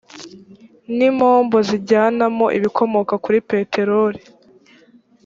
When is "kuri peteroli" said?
3.23-4.21